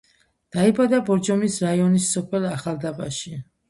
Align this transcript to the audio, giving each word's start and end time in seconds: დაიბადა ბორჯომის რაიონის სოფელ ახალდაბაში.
დაიბადა 0.55 1.03
ბორჯომის 1.11 1.61
რაიონის 1.69 2.11
სოფელ 2.19 2.53
ახალდაბაში. 2.57 3.41